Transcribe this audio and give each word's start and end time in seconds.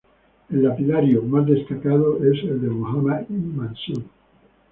El 0.49 0.63
lapidario 0.63 1.21
más 1.21 1.45
destacado 1.45 2.17
es 2.25 2.41
el 2.45 2.59
de 2.59 2.69
Muhammad 2.69 3.21
Ibn 3.29 3.55
Mansur. 3.55 4.03